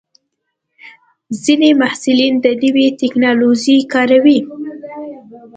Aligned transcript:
ځینې 1.43 1.69
محصلین 1.81 2.33
د 2.43 2.45
نوې 2.61 2.87
ټکنالوژۍ 2.99 3.79
کاروي. 3.93 4.39